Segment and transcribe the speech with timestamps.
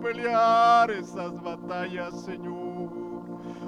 [0.00, 2.90] pelear esas batallas, Señor.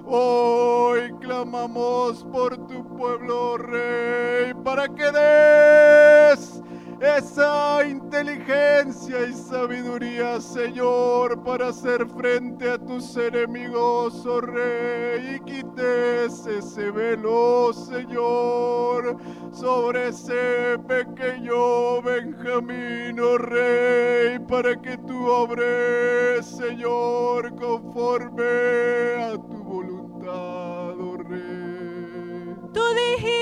[0.06, 6.62] Hoy clamamos por tu pueblo, Rey, para que des
[7.00, 16.90] esa inteligencia y sabiduría, Señor, para hacer frente a tus enemigos, oh Rey, y ese
[16.90, 19.16] velo, Señor,
[19.52, 30.98] sobre ese pequeño Benjamín, oh Rey, para que tú obres, Señor, conforme a tu voluntad,
[30.98, 32.54] oh Rey.
[32.72, 32.82] Tú
[33.16, 33.34] dijiste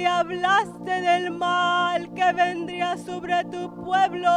[0.00, 4.30] y hablaste del mal que vendría sobre tu pueblo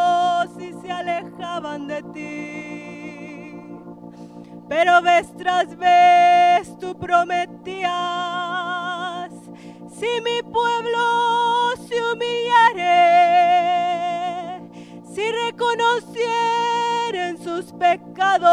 [0.58, 2.97] si se alejaban de ti.
[4.70, 7.92] Pero vez tras vez tú prometías,
[9.90, 12.84] si mi pueblo se humillare,
[15.14, 18.44] si reconocieren sus pecados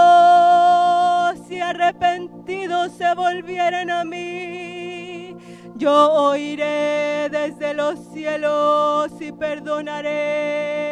[1.50, 5.36] y arrepentidos se volvieren a mí,
[5.74, 10.83] yo oiré desde los cielos y perdonaré.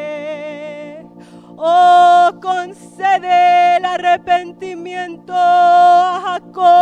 [1.65, 6.73] Oh, concede el arrepentimiento a Jacob.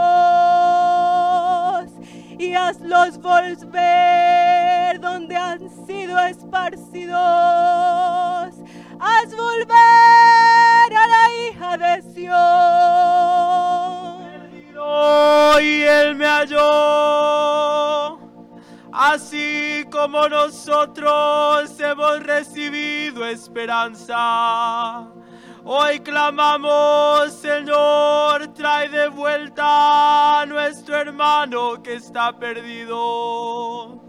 [2.38, 7.62] y hazlos volver donde han sido esparcidos
[9.00, 9.78] haz volver
[10.96, 13.51] a la hija de Sión.
[15.62, 16.60] Y él me halló,
[18.92, 25.08] así como nosotros hemos recibido esperanza.
[25.64, 34.02] Hoy clamamos, Señor, trae de vuelta a nuestro hermano que está perdido.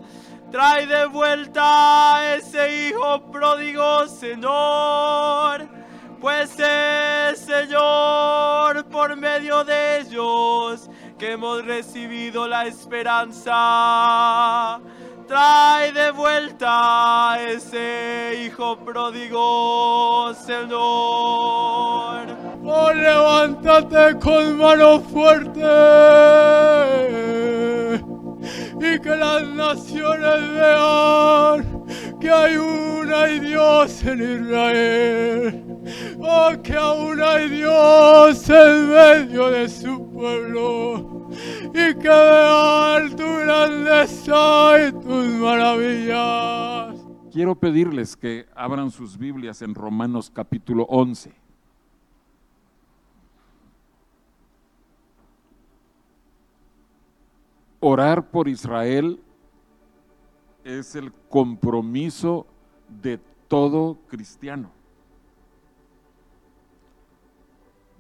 [0.50, 5.69] Trae de vuelta ese hijo pródigo, Señor.
[6.22, 10.88] Pues es, Señor, por medio de ellos
[11.19, 13.50] que hemos recibido la esperanza.
[15.27, 20.69] Trae de vuelta ese hijo pródigo, Señor.
[22.65, 25.60] Oh, levántate con mano fuerte
[28.81, 31.84] y que las naciones vean
[32.21, 35.72] que hay un hay Dios en Israel.
[36.62, 41.28] Que aún hay Dios en medio de su pueblo.
[41.70, 46.97] Y que vean tu grandeza y tus maravillas.
[47.32, 51.32] Quiero pedirles que abran sus Biblias en Romanos capítulo 11.
[57.81, 59.19] Orar por Israel
[60.62, 62.47] es el compromiso
[62.88, 64.71] de todo cristiano,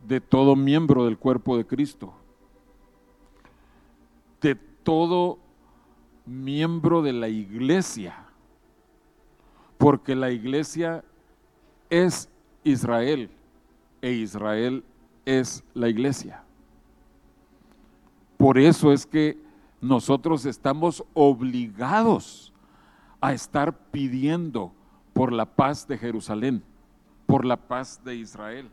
[0.06, 2.12] de todo miembro del cuerpo de Cristo,
[4.40, 5.38] de todo
[6.26, 8.26] miembro de la iglesia,
[9.78, 11.04] porque la iglesia
[11.90, 12.28] es
[12.64, 13.30] Israel
[14.00, 14.84] e Israel
[15.24, 16.42] es la iglesia.
[18.36, 19.38] Por eso es que
[19.80, 22.52] nosotros estamos obligados
[23.20, 24.72] a estar pidiendo
[25.12, 26.62] por la paz de Jerusalén,
[27.26, 28.68] por la paz de Israel.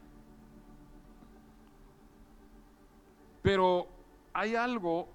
[3.42, 3.88] Pero
[4.34, 5.08] hay algo,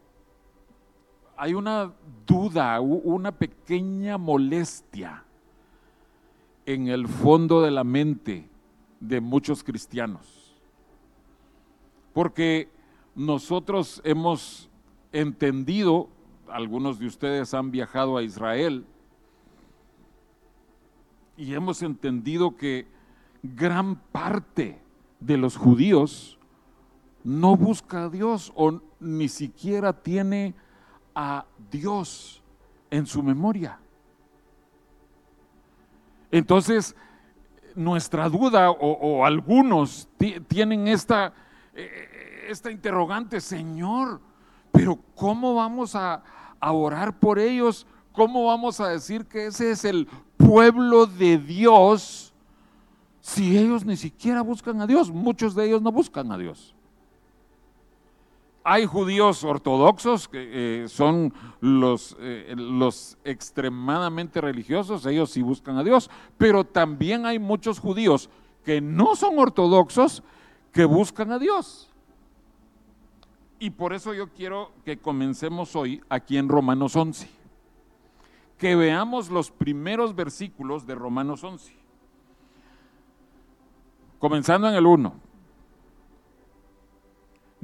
[1.37, 1.93] hay una
[2.27, 5.25] duda, una pequeña molestia
[6.67, 8.49] en el fondo de la mente
[9.01, 10.55] de muchos cristianos.
[12.13, 12.69] Porque
[13.15, 14.71] nosotros hemos
[15.13, 16.09] entendido,
[16.49, 18.87] algunos de ustedes han viajado a Israel,
[21.37, 22.87] y hemos entendido que
[23.43, 24.81] gran parte
[25.21, 26.39] de los judíos
[27.25, 30.55] no busca a Dios o ni siquiera tiene
[31.15, 32.43] a Dios
[32.91, 33.79] en su memoria.
[36.31, 36.95] Entonces,
[37.75, 40.09] nuestra duda o, algunos
[40.49, 41.33] tienen esta,
[41.75, 44.21] eh, esta interrogante, Señor,
[44.71, 46.23] pero ¿cómo vamos a,
[46.61, 50.07] orar por ellos ¿cómo vamos a decir que ese es el
[50.39, 52.33] pueblo de Dios
[53.21, 55.11] si ellos ni siquiera buscan a Dios?
[55.11, 56.74] Muchos de ellos no buscan a Dios.
[58.67, 65.85] Hay judíos ortodoxos que eh, son los, eh, los extremadamente religiosos, ellos sí buscan a
[65.85, 68.31] Dios, pero también hay muchos judíos
[68.65, 70.23] que no son ortodoxos
[70.73, 71.91] que buscan a Dios.
[73.59, 77.29] Y por eso yo quiero que comencemos hoy aquí en Romanos 11.
[78.59, 81.73] Que veamos los primeros versículos de Romanos 11.
[84.19, 85.24] Comenzando en el 1.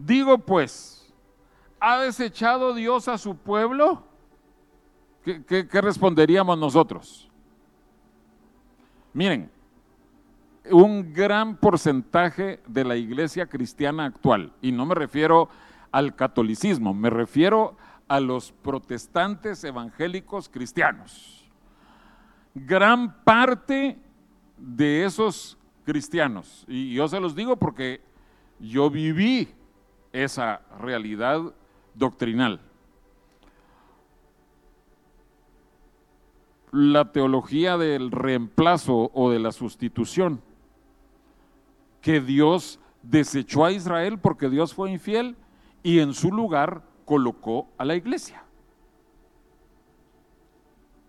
[0.06, 1.12] Digo pues,
[1.78, 4.02] ¿ha desechado Dios a su pueblo?
[5.24, 7.28] ¿Qué, responderíamos nosotros?
[9.12, 9.50] Miren,
[10.70, 15.48] un gran porcentaje de la iglesia cristiana actual, y no me refiero
[15.92, 17.76] al catolicismo, me refiero
[18.08, 21.50] a los protestantes evangélicos cristianos.
[22.54, 23.98] Gran parte
[24.56, 28.00] de esos cristianos, y yo se los digo porque
[28.58, 29.48] yo viví
[30.12, 31.40] esa realidad
[31.94, 32.60] doctrinal.
[36.72, 40.40] La teología del reemplazo o de la sustitución
[42.00, 45.36] que Dios desechó a Israel porque Dios fue infiel
[45.82, 48.44] y en su lugar colocó a la iglesia.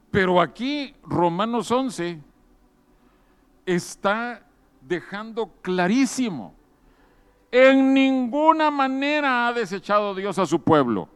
[0.10, 2.20] Pero aquí Romanos 11
[3.66, 4.46] está
[4.82, 6.54] dejando clarísimo,
[7.52, 11.10] en ninguna manera ha desechado Dios a su pueblo,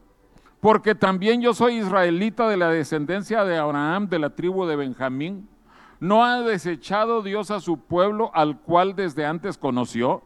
[0.59, 5.47] porque también yo soy israelita de la descendencia de Abraham, de la tribu de Benjamín.
[5.99, 10.23] ¿No ha desechado Dios a su pueblo al cual desde antes conoció?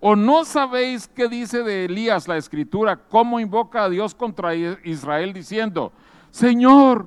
[0.00, 2.96] ¿O no sabéis qué dice de Elías la escritura?
[2.96, 5.92] ¿Cómo invoca a Dios contra Israel diciendo,
[6.30, 7.06] Señor,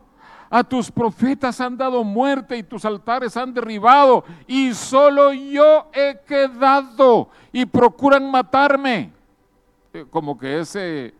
[0.54, 6.20] a tus profetas han dado muerte y tus altares han derribado y solo yo he
[6.28, 9.12] quedado y procuran matarme?
[9.92, 11.16] Eh, Como que ese,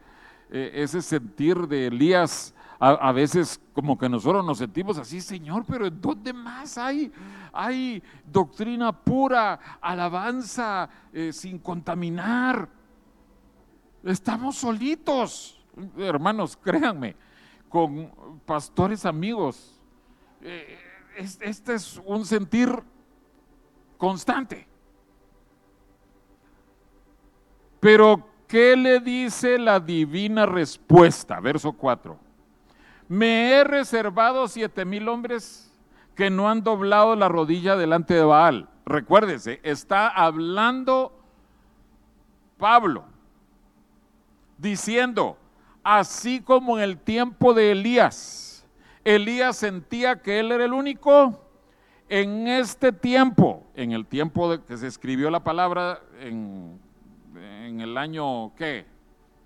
[0.52, 5.88] eh, ese sentir de Elías a, veces como que nosotros nos sentimos así, Señor, pero
[5.88, 7.12] ¿en dónde más hay,
[7.54, 12.68] hay doctrina pura, alabanza eh, sin contaminar?
[14.04, 15.60] Estamos solitos,
[15.98, 17.16] hermanos, créanme,
[17.74, 18.12] con
[18.46, 19.82] pastores amigos.
[20.44, 20.78] Eh,
[21.18, 22.70] es- este es un sentir
[23.98, 24.68] constante.
[27.80, 31.40] Pero, ¿qué le dice la divina respuesta?
[31.40, 32.20] Verso 4.
[33.08, 35.74] Me he reservado siete mil hombres
[36.16, 38.70] que no han doblado la rodilla delante de Baal.
[38.86, 41.12] Recuérdese, está hablando
[42.60, 43.06] Pablo
[44.60, 45.38] diciendo,
[45.84, 48.66] así como en el tiempo de Elías,
[49.04, 51.42] Elías sentía que él era el único,
[52.08, 56.80] en este tiempo, en el tiempo de que se escribió la palabra en,
[57.36, 58.86] en el año, ¿qué?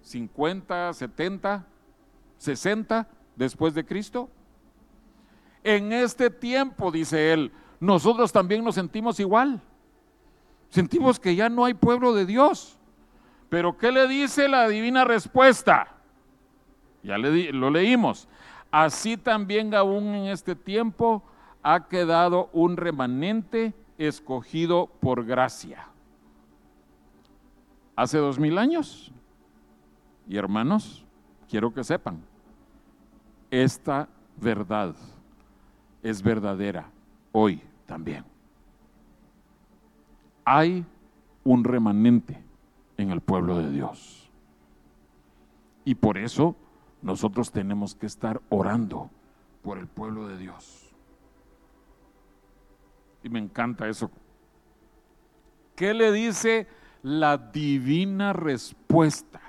[0.01, 1.65] 50, 70,
[2.37, 4.29] 60 después de Cristo.
[5.63, 9.61] En este tiempo, dice él, nosotros también nos sentimos igual.
[10.69, 12.77] Sentimos que ya no hay pueblo de Dios.
[13.49, 15.96] Pero ¿qué le dice la divina respuesta?
[17.07, 18.27] Ya le di- lo leímos.
[18.69, 21.23] Así también aún en este tiempo
[21.63, 25.87] ha quedado un remanente escogido por gracia.
[27.95, 29.11] Hace dos mil años.
[30.27, 31.05] Y hermanos,
[31.49, 32.21] quiero que sepan,
[33.49, 34.93] esta verdad
[36.03, 36.91] es verdadera
[37.31, 38.25] hoy también.
[40.43, 40.85] Hay
[41.45, 42.37] un remanente
[42.97, 44.29] en el pueblo de Dios.
[45.85, 46.53] Y por eso
[47.01, 49.09] nosotros tenemos que estar orando
[49.61, 50.95] por el pueblo de Dios.
[53.23, 54.09] Y me encanta eso.
[55.75, 56.67] ¿Qué le dice
[57.03, 59.41] la divina respuesta?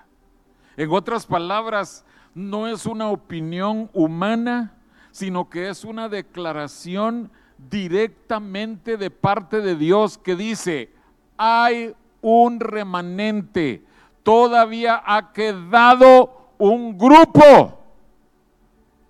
[0.77, 4.75] En otras palabras, no es una opinión humana,
[5.11, 7.31] sino que es una declaración
[7.71, 10.93] directamente de parte de Dios que dice,
[11.37, 13.85] hay un remanente,
[14.23, 17.79] todavía ha quedado un grupo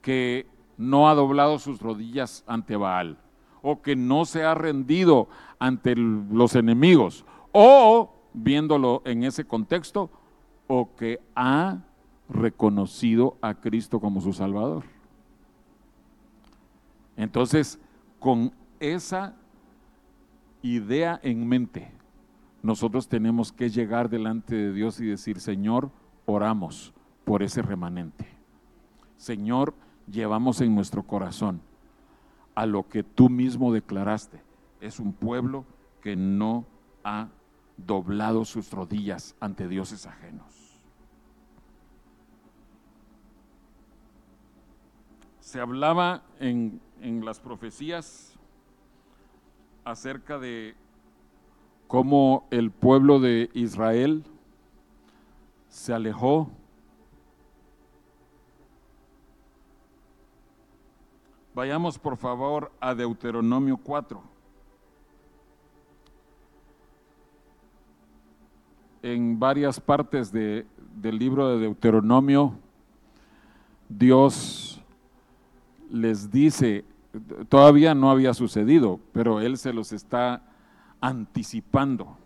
[0.02, 3.18] que no ha doblado sus rodillas ante Baal
[3.62, 5.28] o que no se ha rendido
[5.58, 10.10] ante los enemigos o, viéndolo en ese contexto,
[10.66, 11.78] o que ha
[12.28, 14.84] reconocido a Cristo como su Salvador.
[17.16, 17.80] Entonces,
[18.20, 19.34] con esa
[20.62, 21.90] idea en mente,
[22.62, 25.90] nosotros tenemos que llegar delante de Dios y decir, Señor,
[26.26, 26.92] oramos
[27.28, 28.26] por ese remanente.
[29.18, 29.74] Señor,
[30.10, 31.60] llevamos en nuestro corazón
[32.54, 34.40] a lo que tú mismo declaraste.
[34.80, 35.66] Es un pueblo
[36.00, 36.64] que no
[37.04, 37.28] ha
[37.76, 40.80] doblado sus rodillas ante dioses ajenos.
[45.40, 48.38] Se hablaba en, en las profecías
[49.84, 50.76] acerca de
[51.88, 54.24] cómo el pueblo de Israel
[55.68, 56.50] se alejó
[61.58, 64.22] Vayamos por favor a Deuteronomio 4.
[69.02, 72.54] En varias partes de, del libro de Deuteronomio,
[73.88, 74.80] Dios
[75.90, 76.84] les dice,
[77.48, 80.44] todavía no había sucedido, pero Él se los está
[81.00, 82.16] anticipando.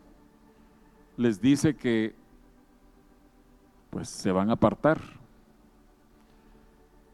[1.17, 2.15] Les dice que
[3.89, 5.01] pues se van a apartar.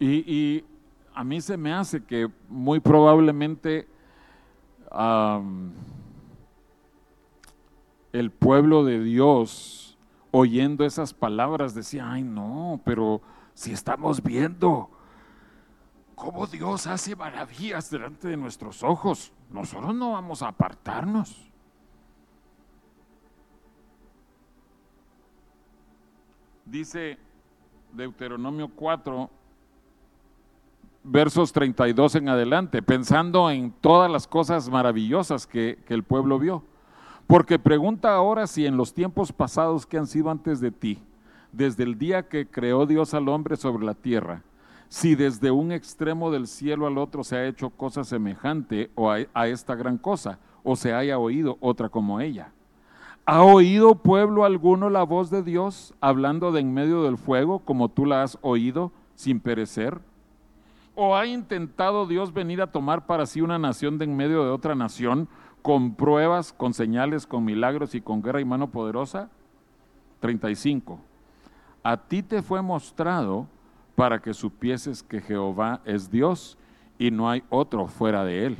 [0.00, 0.64] Y, y
[1.18, 3.88] a mí se me hace que muy probablemente
[8.12, 9.98] el pueblo de Dios,
[10.30, 13.20] oyendo esas palabras, decía, ay no, pero
[13.52, 14.90] si estamos viendo
[16.14, 21.50] cómo Dios hace maravillas delante de nuestros ojos, nosotros no vamos a apartarnos.
[26.64, 27.18] Dice
[27.92, 29.30] Deuteronomio 4,
[31.04, 36.62] versos 32 en adelante, pensando en todas las cosas maravillosas que, el pueblo vio.
[37.26, 40.98] Porque pregunta ahora si en los tiempos pasados que han sido antes de ti,
[41.52, 44.42] desde el día que creó Dios al hombre sobre la tierra,
[44.88, 49.18] si desde un extremo del cielo al otro se ha hecho cosa semejante o a,
[49.34, 52.52] a, esta gran cosa, o se haya oído otra como ella.
[53.26, 57.90] ¿Ha oído pueblo alguno la voz de Dios hablando de en medio del fuego como
[57.90, 60.00] tú la has oído sin perecer?
[61.00, 64.50] ¿O ha intentado Dios venir a tomar para sí una nación de en medio de
[64.50, 65.28] otra nación
[65.62, 69.30] con pruebas, con señales, con milagros y con guerra y mano poderosa?
[70.18, 70.98] 35.
[71.84, 73.46] A ti te fue mostrado
[73.94, 76.58] para que supieses que Jehová es Dios
[76.98, 78.56] y no hay otro fuera de él.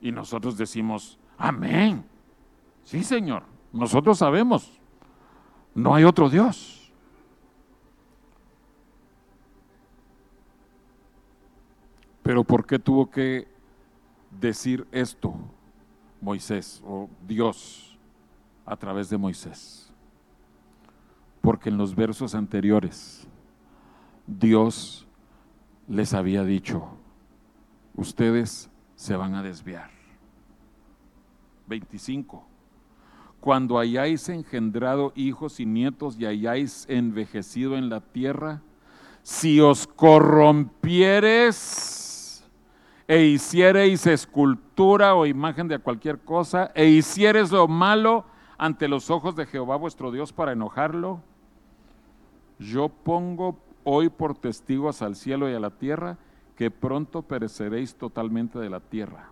[0.00, 2.04] Y nosotros decimos, amén.
[2.84, 4.70] Sí, Señor, nosotros sabemos,
[5.74, 6.85] no hay otro Dios.
[12.26, 13.46] Pero ¿por qué tuvo que
[14.40, 15.36] decir esto
[16.20, 17.96] Moisés o Dios
[18.64, 19.92] a través de Moisés?
[21.40, 23.28] Porque en los versos anteriores
[24.26, 25.06] Dios
[25.86, 26.88] les había dicho,
[27.94, 29.90] ustedes se van a desviar.
[31.68, 32.44] 25.
[33.38, 38.62] Cuando hayáis engendrado hijos y nietos y hayáis envejecido en la tierra,
[39.22, 42.02] si os corrompieres
[43.08, 48.24] e hiciereis escultura o imagen de cualquier cosa, e hicieres lo malo
[48.58, 51.20] ante los ojos de Jehová vuestro Dios para enojarlo,
[52.58, 56.18] yo pongo hoy por testigos al cielo y a la tierra
[56.56, 59.30] que pronto pereceréis totalmente de la tierra.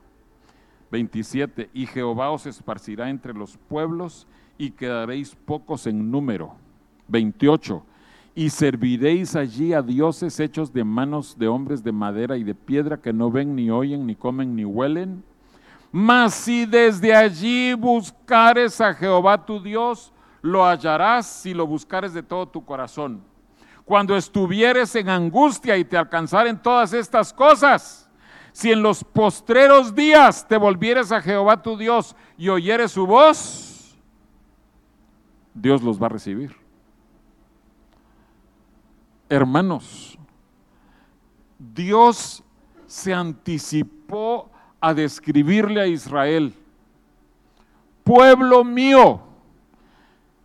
[0.91, 1.71] 27.
[1.73, 4.29] Y Jehová os esparcirá entre los pueblos
[4.59, 6.55] y quedaréis pocos en número.
[7.09, 7.85] 28
[8.35, 12.97] y serviréis allí a dioses hechos de manos de hombres de madera y de piedra
[12.97, 15.23] que no ven, ni oyen, ni comen, ni huelen.
[15.93, 20.13] Mas si desde allí buscares a Jehová tu Dios,
[20.43, 23.23] lo hallarás si lo buscares de todo tu corazón.
[23.85, 28.11] Cuando estuvieres en angustia y te alcanzaren todas estas cosas,
[28.51, 33.97] si en los postreros días te volvieres a Jehová tu Dios y oyeres su voz,
[35.55, 36.64] Dios los va a recibir.
[39.35, 40.17] Hermanos,
[41.59, 42.45] Dios
[42.87, 44.49] se anticipó
[44.81, 46.55] a describirle a Israel,
[48.05, 49.21] pueblo mío,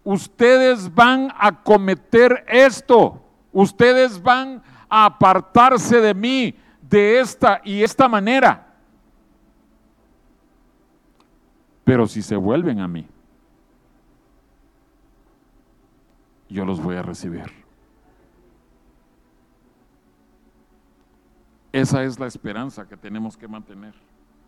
[0.03, 3.21] ustedes van a cometer esto,
[3.53, 8.73] ustedes van a apartarse de mí de esta y esta manera.
[11.83, 13.05] Pero si se vuelven a mí,
[16.49, 17.58] yo los voy a recibir.
[21.71, 23.93] Esa es la esperanza que tenemos que mantener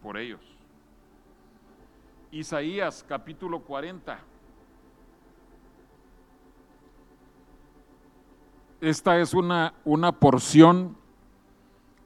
[0.02, 0.42] por ellos.
[2.32, 4.20] Isaías capítulo 40.
[8.80, 10.98] Esta es una, una porción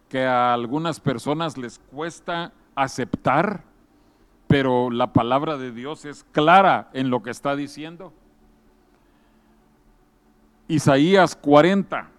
[0.09, 3.63] que a algunas personas les cuesta aceptar,
[4.47, 8.11] pero la palabra de Dios es clara en lo que está diciendo.
[10.67, 12.09] Isaías 40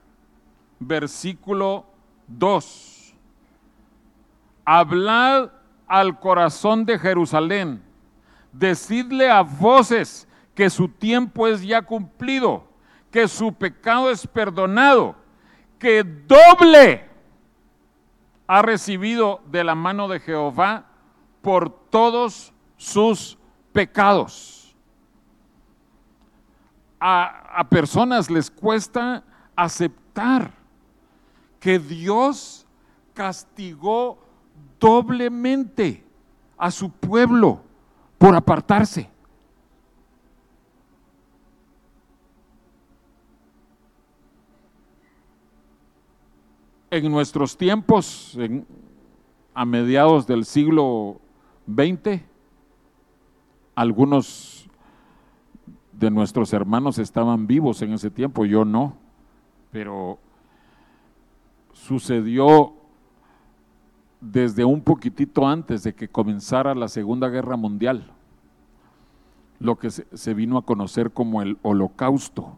[0.79, 1.87] versículo
[2.29, 3.15] 2.
[4.65, 5.51] Hablad
[5.87, 7.83] al corazón de Jerusalén,
[8.53, 12.65] decidle a voces que su tiempo es ya cumplido,
[13.11, 15.15] que su pecado es perdonado,
[15.79, 17.09] que doble
[18.47, 20.87] ha recibido de la mano de Jehová
[21.43, 23.39] por todos sus
[23.73, 24.75] pecados.
[26.99, 29.23] A, a personas les cuesta
[29.55, 30.66] aceptar
[31.61, 32.67] que Dios
[33.15, 34.19] castigó
[34.79, 36.05] doblemente
[36.57, 37.61] a su pueblo
[38.19, 39.11] por apartarse.
[46.91, 48.67] En nuestros tiempos, en-
[49.55, 51.21] a mediados del siglo
[51.67, 52.23] XX,
[53.75, 54.69] algunos
[55.93, 58.97] de nuestros hermanos estaban vivos en ese tiempo, yo no,
[59.73, 60.19] pero
[61.77, 62.73] sucedió
[64.21, 68.11] desde un poquitito antes de que comenzara la Segunda Guerra Mundial,
[69.61, 72.57] lo que se, vino a conocer como el Holocausto,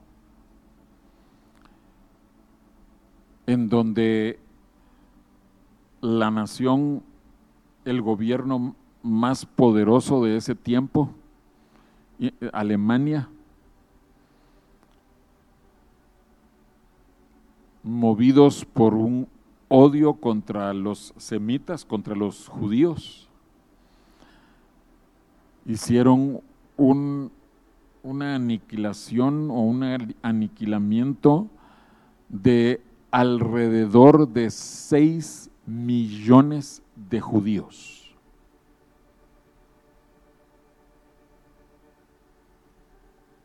[3.46, 4.38] en donde
[6.00, 7.02] la nación,
[7.84, 11.10] el gobierno más poderoso de ese tiempo,
[12.20, 13.28] y- Alemania,
[17.88, 19.28] movidos por un
[19.68, 23.28] odio contra los semitas, contra los judíos.
[25.64, 26.40] Hicieron
[26.76, 27.30] un-
[28.02, 31.48] una aniquilación o un aniquilamiento
[32.28, 38.14] de alrededor de 6 millones de judíos.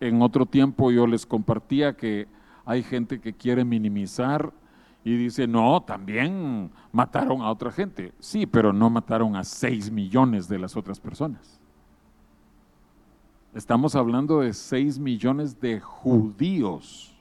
[0.01, 2.27] En otro tiempo yo les compartía que
[2.65, 4.53] hay gente que quiere minimizar
[5.03, 8.13] y dice, no, también mataron a otra gente.
[8.19, 11.59] Sí, pero no mataron a 6 millones de las otras personas.
[13.53, 17.13] Estamos hablando de 6 millones de judíos.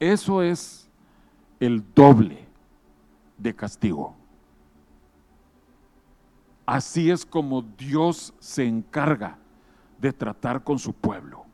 [0.00, 0.88] Eso es
[1.60, 2.48] el doble
[3.38, 4.16] de castigo.
[6.64, 9.38] Así es como Dios se encarga
[10.00, 11.44] de tratar con su pueblo.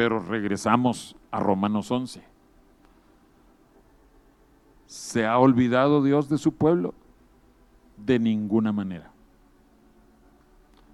[0.00, 2.22] Pero regresamos a Romanos 11.
[4.86, 6.94] ¿Se ha olvidado Dios de su pueblo?
[7.98, 9.10] De ninguna manera.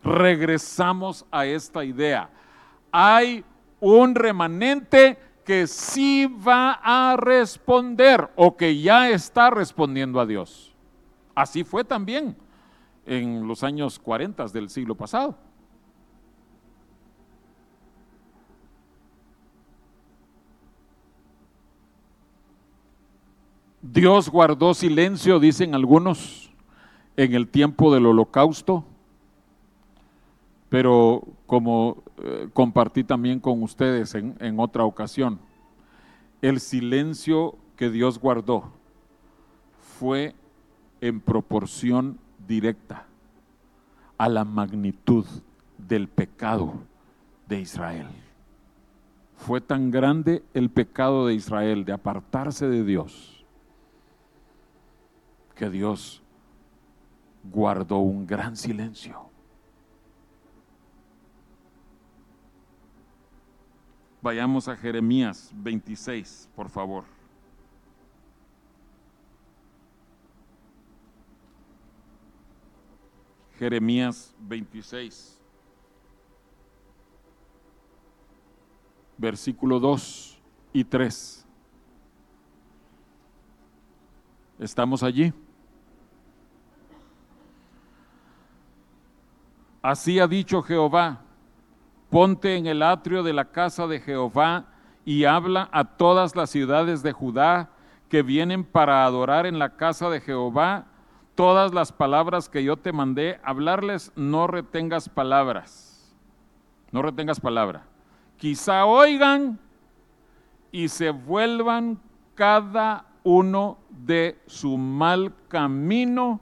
[0.03, 2.29] Regresamos a esta idea.
[2.91, 3.45] Hay
[3.79, 10.75] un remanente que sí va a responder o que ya está respondiendo a Dios.
[11.33, 12.37] Así fue también
[13.05, 15.39] en los años 40 del siglo pasado.
[23.97, 26.53] Dios guardó silencio, dicen algunos,
[27.17, 28.85] en el tiempo del holocausto,
[30.69, 35.39] pero como eh, compartí también con ustedes en, en otra ocasión,
[36.43, 38.65] el silencio que Dios guardó
[39.99, 40.35] fue
[41.01, 43.07] en proporción directa
[44.19, 45.25] a la magnitud
[45.79, 46.75] del pecado
[47.49, 48.09] de Israel.
[49.39, 53.36] Fue tan grande el pecado de Israel de apartarse de Dios
[55.57, 56.23] que Dios
[57.43, 59.31] guardó un gran silencio.
[64.21, 67.05] Vayamos a Jeremías 26, por favor.
[73.59, 75.41] Jeremías 26,
[79.17, 80.39] versículo 2
[80.75, 81.47] y 3.
[84.59, 85.33] ¿Estamos allí?
[89.87, 91.21] Así ha dicho Jehová,
[92.11, 94.65] ponte en el atrio de la casa de Jehová
[95.05, 97.71] y habla a todas las ciudades de Judá
[98.09, 100.87] que vienen para adorar en la casa de Jehová
[101.37, 106.13] todas las palabras que yo te mandé, hablarles, no retengas palabras,
[106.91, 107.85] no retengas palabra.
[108.39, 109.57] Quizá oigan
[110.73, 112.01] y se vuelvan
[112.35, 116.41] cada uno de su mal camino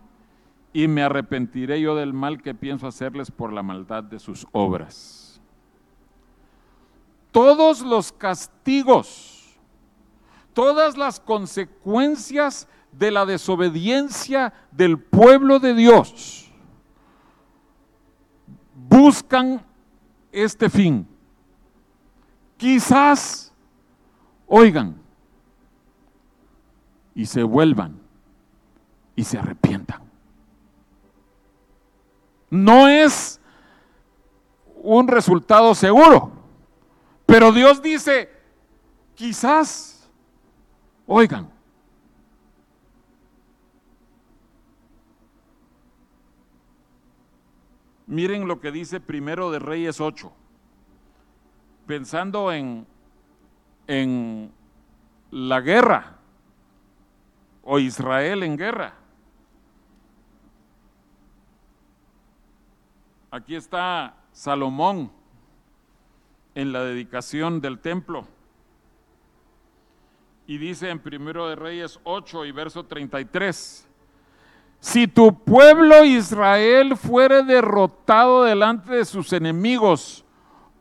[0.74, 5.40] y me arrepentiré yo del mal que pienso hacerles por la maldad de sus obras.
[7.30, 9.56] Todos los castigos,
[10.52, 16.52] todas las consecuencias de la desobediencia del pueblo de Dios
[18.74, 19.64] buscan
[20.32, 21.06] este fin,
[22.56, 23.52] quizás
[24.48, 25.00] oigan
[27.14, 28.00] y se vuelvan
[29.14, 30.04] y se arrepientan.
[32.55, 33.40] No es
[34.77, 36.31] un resultado seguro,
[37.27, 38.31] pero Dios dice,
[39.17, 40.09] quizás,
[41.05, 41.51] oigan,
[48.07, 50.31] Miren lo que dice primero de Reyes 8.
[51.87, 52.87] Pensando en,
[53.87, 54.53] en
[55.31, 56.19] la guerra
[57.64, 59.04] o Israel en guerra.
[63.35, 65.11] Aquí está Salomón
[66.55, 68.29] en la dedicación del templo.
[70.47, 73.88] Y dice en Primero de Reyes 8 y verso 33,
[74.79, 80.25] si tu pueblo Israel fuere derrotado delante de sus enemigos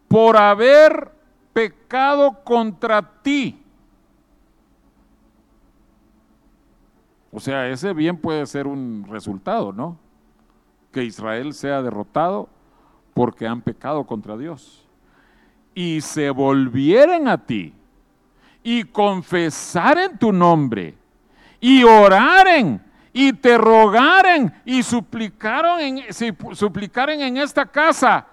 [0.07, 1.11] por haber
[1.53, 3.63] pecado contra ti,
[7.31, 9.97] o sea, ese bien puede ser un resultado, ¿no?
[10.93, 12.47] Que Israel sea derrotado
[13.13, 14.87] porque han pecado contra Dios.
[15.75, 17.73] Y se volvieren a ti
[18.63, 20.95] y confesaren tu nombre
[21.59, 26.13] y oraren y te rogaren y suplicaron en,
[26.55, 28.25] suplicaren en esta casa,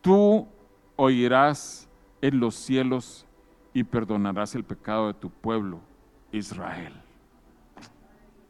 [0.00, 0.48] tú
[0.96, 1.88] oirás
[2.20, 3.26] en los cielos
[3.72, 5.80] y perdonarás el pecado de tu pueblo,
[6.32, 6.92] Israel.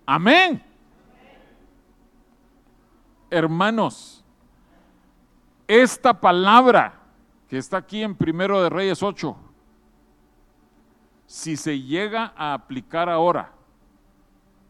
[0.06, 0.69] Amén.
[3.30, 4.24] Hermanos,
[5.68, 7.00] esta palabra
[7.48, 9.36] que está aquí en Primero de Reyes 8,
[11.26, 13.52] si se llega a aplicar ahora,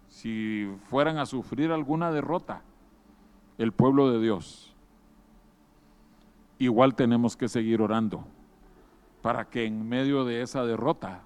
[0.08, 2.62] si fueran a sufrir alguna derrota,
[3.56, 4.74] el pueblo de Dios,
[6.58, 8.24] igual tenemos que seguir orando
[9.22, 11.22] para que en medio de esa derrota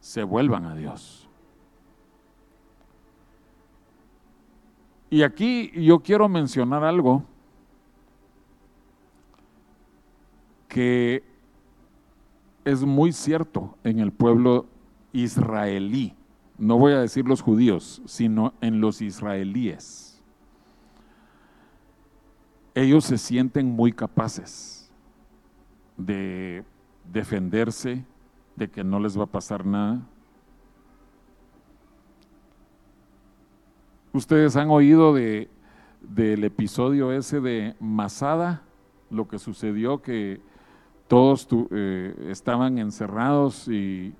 [0.00, 1.19] se vuelvan a Dios.
[5.10, 7.24] Y aquí yo quiero mencionar algo
[10.68, 11.24] que
[12.64, 14.66] es muy cierto en el pueblo
[15.12, 16.14] israelí
[16.60, 20.22] no voy a decir los judíos, sino en los israelíes.
[22.74, 24.92] Ellos se sienten muy capaces
[25.96, 26.62] de
[27.10, 28.04] defenderse,
[28.56, 30.06] de que no les va a pasar nada.
[34.12, 35.48] Ustedes han oído de,
[36.00, 38.62] del episodio ese de Masada,
[39.08, 40.40] lo que sucedió que
[41.06, 44.12] todos eh, estaban encerrados y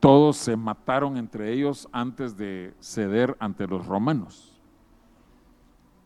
[0.00, 4.60] todos se mataron entre ellos antes de ceder ante los romanos.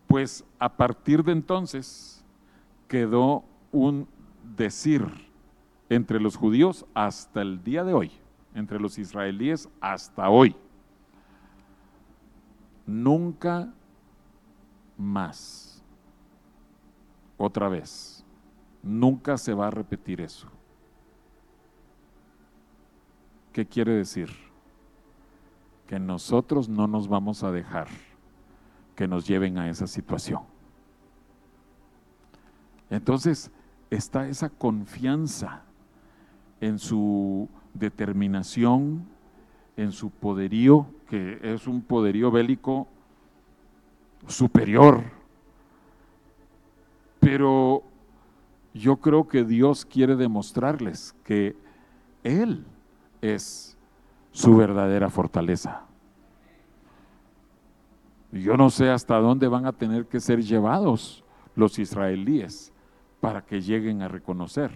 [0.07, 2.25] Pues a partir de entonces
[2.89, 4.07] quedó un
[4.57, 5.05] decir
[5.89, 8.13] entre los judíos hasta el día de hoy,
[8.55, 10.55] entre los israelíes hasta hoy.
[12.87, 13.73] Nunca
[14.97, 15.83] más.
[17.37, 18.25] Otra vez.
[18.83, 20.49] Nunca se va a repetir eso.
[23.53, 24.31] ¿Qué quiere decir?
[25.87, 27.89] Que nosotros no nos vamos a dejar
[28.95, 30.43] que nos lleven a esa situación.
[32.91, 33.51] Entonces
[33.91, 35.63] está esa confianza
[36.61, 39.07] en su determinación,
[39.77, 42.89] en su poderío, que es un poderío bélico
[44.27, 45.05] superior.
[47.21, 47.83] Pero
[48.75, 51.57] yo creo que Dios quiere demostrarles que
[52.23, 52.65] Él
[53.21, 53.77] es
[54.33, 55.87] su verdadera fortaleza.
[58.33, 62.73] Yo no sé hasta dónde van a tener que ser llevados los israelíes
[63.21, 64.71] para que lleguen a reconocer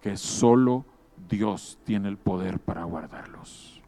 [0.00, 0.84] que solo
[1.28, 3.79] Dios tiene el poder para guardarlos.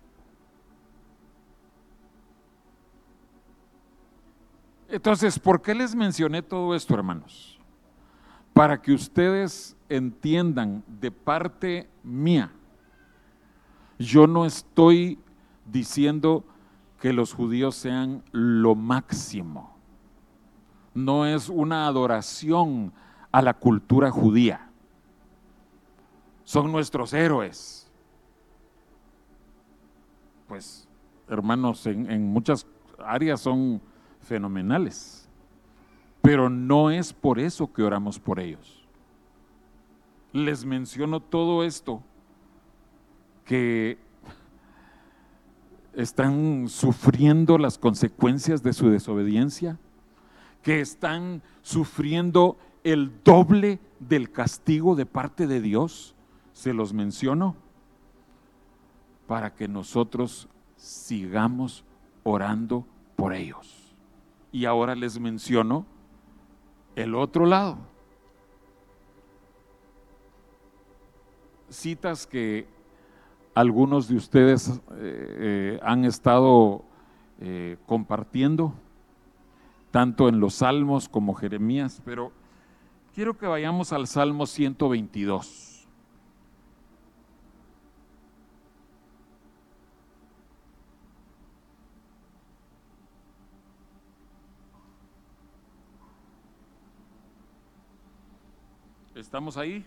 [4.92, 7.58] Entonces, ¿por qué les mencioné todo esto, hermanos?
[8.52, 12.52] Para que ustedes entiendan de parte mía
[14.02, 15.18] yo no estoy
[15.64, 16.44] diciendo
[17.00, 19.76] que los judíos sean lo máximo.
[20.94, 22.92] No es una adoración
[23.30, 24.70] a la cultura judía.
[26.44, 27.90] Son nuestros héroes.
[30.48, 30.86] Pues,
[31.28, 32.66] hermanos, en, muchas
[32.98, 33.80] áreas son
[34.22, 35.28] fenomenales.
[36.22, 38.86] Pero no es por eso que oramos por ellos.
[40.32, 42.02] Les menciono todo esto
[43.44, 43.98] que
[45.94, 49.78] están sufriendo las consecuencias de su desobediencia,
[50.62, 56.14] que están sufriendo el doble del castigo de parte de Dios,
[56.52, 57.56] se los menciono
[59.26, 61.84] para que nosotros sigamos
[62.22, 63.81] orando por ellos.
[64.52, 65.86] Y ahora les menciono
[66.94, 67.78] el otro lado.
[71.70, 72.68] Citas que
[73.54, 76.84] algunos de ustedes eh, eh, han estado
[77.40, 78.74] eh, compartiendo,
[79.90, 82.30] tanto en los Salmos como Jeremías, pero
[83.14, 85.71] quiero que vayamos al Salmo 122.
[99.32, 99.82] ¿Estamos ahí?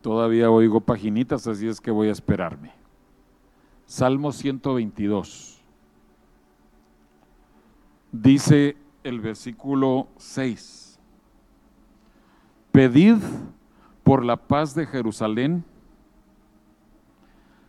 [0.00, 2.72] Todavía oigo paginitas, así es que voy a esperarme.
[3.84, 5.60] Salmo 122.
[8.10, 10.98] Dice el versículo 6.
[12.72, 13.18] Pedid
[14.02, 15.62] por la paz de Jerusalén,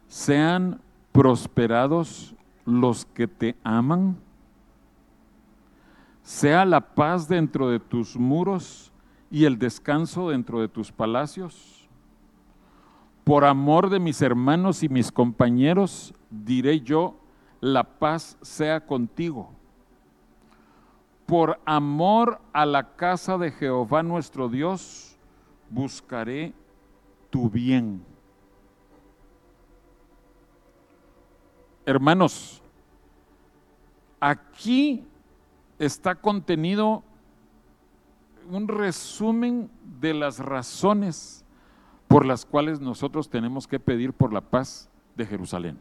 [0.08, 0.80] sean
[1.12, 2.34] prosperados
[2.64, 4.26] los que te aman
[6.28, 8.92] sea la paz dentro de tus muros
[9.32, 11.88] y el descanso dentro de tus palacios.
[13.24, 17.16] Por amor de mis hermanos y mis compañeros, diré yo,
[17.62, 19.54] la paz sea contigo.
[21.26, 25.18] Por amor a la casa de Jehová nuestro Dios,
[25.70, 26.54] buscaré
[27.30, 28.04] tu bien.
[31.86, 32.62] Hermanos,
[34.20, 35.06] aquí
[35.80, 37.04] está contenido
[38.50, 41.44] un resumen de las razones
[42.08, 45.80] por las cuales nosotros tenemos que pedir por la paz de Jerusalén.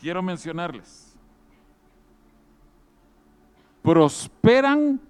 [0.00, 1.16] Quiero mencionarles,
[3.82, 5.00] prosperan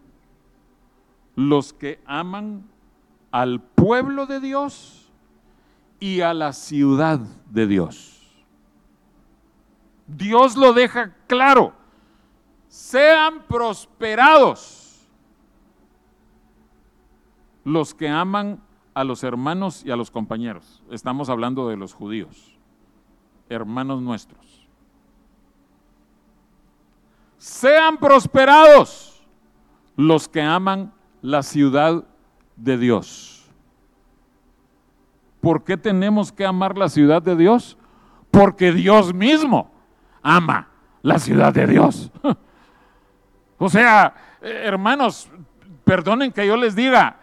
[1.37, 2.64] los que aman
[3.31, 5.11] al pueblo de Dios
[6.01, 8.17] y a la ciudad de Dios.
[10.09, 11.75] Dios lo deja claro.
[12.68, 15.07] Sean prosperados
[17.64, 18.61] los que aman
[18.94, 20.83] a los hermanos y a los compañeros.
[20.90, 22.59] Estamos hablando de los judíos,
[23.49, 24.66] hermanos nuestros.
[27.37, 29.23] Sean prosperados
[29.94, 32.05] los que aman la ciudad
[32.57, 33.51] de Dios.
[35.40, 37.77] ¿Por qué tenemos que amar la ciudad de Dios?
[38.31, 39.78] Porque Dios mismo
[40.29, 40.69] ama
[41.03, 42.11] la ciudad de Dios.
[43.61, 45.29] O sea, eh, hermanos,
[45.83, 47.17] perdonen que yo les diga,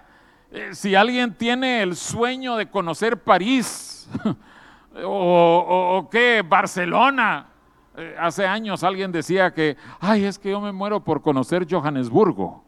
[0.52, 4.10] eh, si alguien tiene el sueño de conocer París
[5.02, 7.48] o, o, qué, Barcelona,
[7.96, 12.66] eh, hace años alguien decía que, ay, es que yo me muero por conocer Johannesburgo.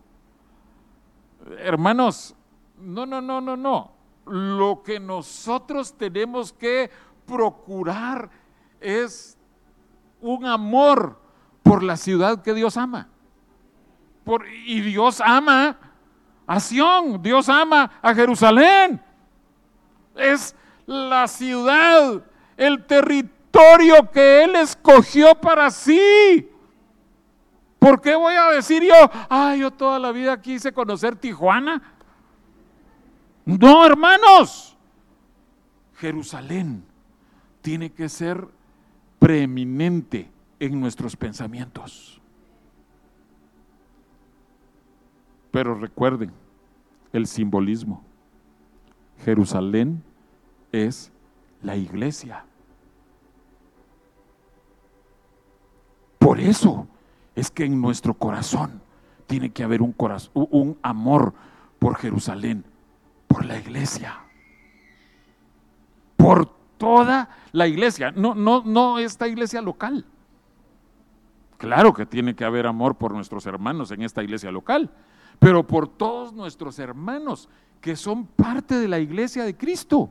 [1.60, 2.38] Hermanos,
[2.80, 3.92] no, no, no, no, no.
[4.28, 6.90] Lo que nosotros tenemos que
[7.26, 8.30] procurar
[8.80, 9.37] es
[10.22, 11.20] un amor
[11.64, 13.08] por la ciudad que Dios ama.
[14.24, 15.78] Por, y Dios ama
[16.46, 19.02] a Sión, Dios ama a Jerusalén.
[20.16, 22.24] Es la ciudad,
[22.56, 26.50] el territorio que Él escogió para sí.
[27.80, 28.96] ¿Por qué voy a decir yo,
[29.30, 31.82] ay, yo toda la vida quise conocer Tijuana?
[33.46, 34.76] No, hermanos.
[35.96, 36.86] Jerusalén
[37.62, 38.48] tiene que ser
[39.20, 42.22] preeminente en nuestros pensamientos.
[45.52, 46.32] Pero recuerden
[47.14, 48.04] el simbolismo.
[49.24, 50.04] Jerusalén
[50.72, 51.12] es
[51.62, 52.46] la iglesia.
[56.20, 56.88] Por eso
[57.36, 58.82] es que en nuestro corazón
[59.28, 61.34] tiene que haber un, corazón, un amor
[61.80, 62.66] por Jerusalén,
[63.28, 64.20] por la iglesia,
[66.16, 70.06] por toda la iglesia, no, no, no esta iglesia local.
[71.58, 74.92] Claro que tiene que haber amor por nuestros hermanos en esta iglesia local,
[75.40, 77.50] pero por todos nuestros hermanos
[77.82, 80.10] que son parte de la iglesia de Cristo.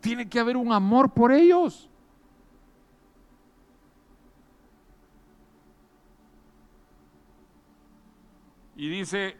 [0.00, 1.88] Tiene que haber un amor por ellos.
[8.76, 9.36] Y dice,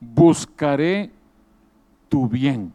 [0.00, 1.12] buscaré
[2.08, 2.72] tu bien.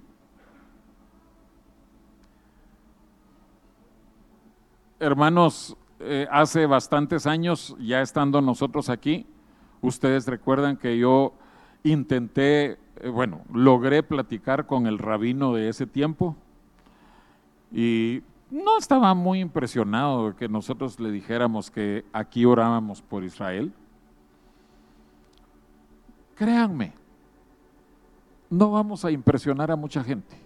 [5.00, 9.26] Hermanos, eh, hace bastantes años, ya estando nosotros aquí,
[9.82, 11.34] ustedes recuerdan que yo
[11.84, 16.36] intenté, eh, bueno, logré platicar con el rabino de ese tiempo
[17.72, 23.74] y no estaba muy impresionado de que nosotros le dijéramos que aquí orábamos por Israel.
[26.36, 26.92] créanme,
[28.50, 30.45] no vamos a impresionar a mucha gente.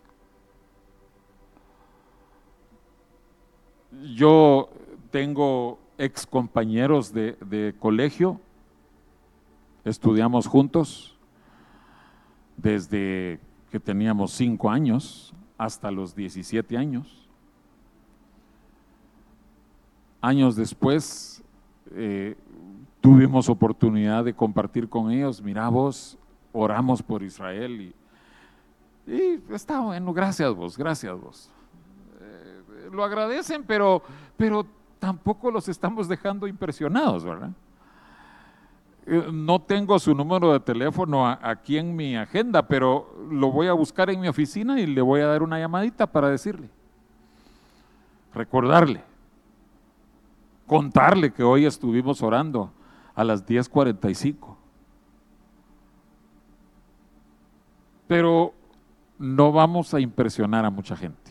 [4.01, 4.69] Yo
[5.11, 8.39] tengo ex compañeros de, colegio,
[9.83, 11.17] estudiamos juntos
[12.55, 17.27] desde que teníamos cinco años hasta los 17 años.
[20.21, 21.43] Años después
[21.91, 22.35] eh,
[23.01, 26.17] tuvimos oportunidad de compartir con ellos, mira vos,
[26.53, 27.93] oramos por Israel
[29.07, 31.51] y, y está bueno, gracias vos, gracias vos.
[32.91, 34.01] Lo agradecen, pero,
[34.37, 34.65] pero
[34.99, 37.51] tampoco los estamos dejando impresionados, ¿verdad?
[39.05, 43.73] Eh, No tengo su número de teléfono aquí en mi agenda, pero lo voy a
[43.73, 46.69] buscar en mi oficina y le voy a dar una llamadita para decirle,
[48.33, 49.03] recordarle,
[50.67, 52.71] contarle que hoy estuvimos orando
[53.15, 54.55] a las 10:45.
[58.07, 58.53] Pero
[59.17, 61.28] no vamos a impresionar a mucha gente.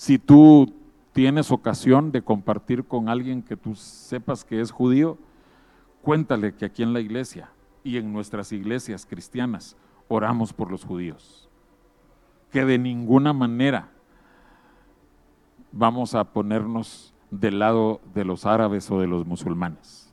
[0.00, 0.72] Si tú
[1.12, 5.18] tienes ocasión de compartir con alguien que tú sepas que es judío,
[6.00, 7.50] cuéntale que aquí en la iglesia
[7.84, 9.76] y en nuestras iglesias cristianas
[10.08, 11.50] oramos por los judíos.
[12.50, 13.90] Que de ninguna manera
[15.70, 20.10] vamos a ponernos del lado de los árabes o de los musulmanes.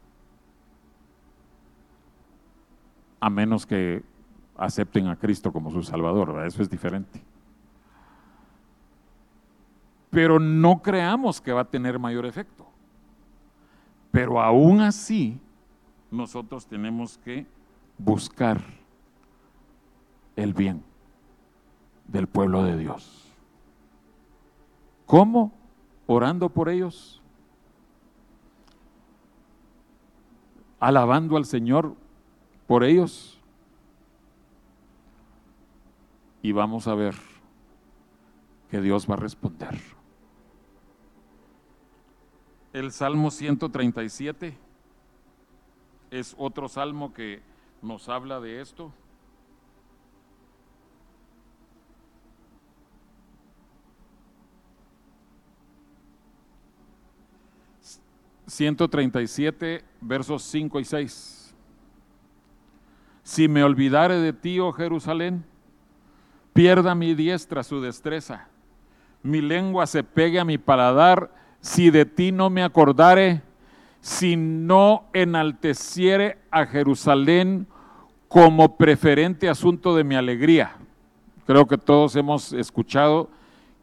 [3.22, 4.04] A menos que
[4.58, 7.24] acepten a Cristo como su Salvador, eso es diferente.
[10.10, 12.66] Pero no creamos que va a tener mayor efecto.
[14.12, 15.40] Pero aún así,
[16.10, 17.46] nosotros tenemos que
[17.98, 18.62] buscar
[20.36, 20.84] el bien
[22.08, 23.28] del pueblo de Dios.
[25.06, 25.52] ¿Cómo?
[26.06, 27.22] Orando por ellos,
[30.80, 31.96] alabando al Señor
[32.66, 33.40] por ellos.
[36.42, 37.16] Y vamos a ver
[38.70, 39.97] que Dios va a responder.
[42.78, 44.56] El Salmo 137
[46.12, 47.42] es otro salmo que
[47.82, 48.94] nos habla de esto.
[58.46, 61.56] 137, versos 5 y 6.
[63.24, 65.44] Si me olvidare de ti, oh Jerusalén,
[66.54, 68.48] pierda mi diestra su destreza,
[69.24, 73.42] mi lengua se pegue a mi paladar, si de ti no me acordare,
[74.00, 77.68] si no enalteciere a Jerusalén
[78.30, 80.78] como preferente asunto de mi alegría.
[81.46, 83.30] Creo que todos hemos escuchado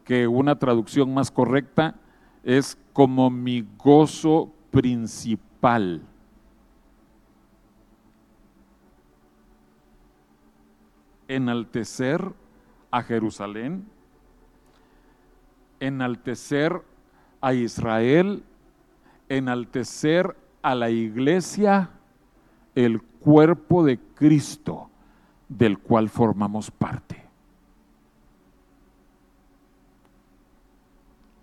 [0.03, 1.95] que una traducción más correcta
[2.43, 6.01] es como mi gozo principal.
[11.29, 12.33] Enaltecer
[12.91, 13.85] a Jerusalén,
[15.81, 16.83] enaltecer
[17.45, 18.43] a Israel,
[19.29, 21.91] enaltecer a la iglesia,
[22.75, 24.89] el cuerpo de Cristo
[25.47, 27.23] del cual formamos parte.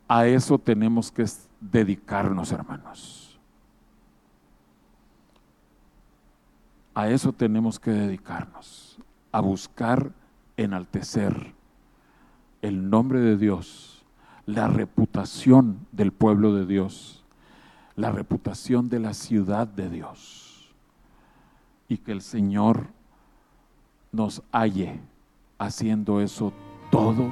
[0.07, 1.23] A eso tenemos que
[1.59, 3.39] dedicarnos, hermanos.
[6.95, 8.97] A eso tenemos que dedicarnos,
[9.31, 10.11] a buscar
[10.57, 11.53] enaltecer
[12.63, 13.90] el nombre de Dios,
[14.53, 17.23] la reputación del pueblo de Dios,
[17.95, 20.73] la reputación de la ciudad de Dios.
[21.87, 22.87] Y que el Señor
[24.11, 24.99] nos halle
[25.57, 26.53] haciendo eso
[26.89, 27.31] todo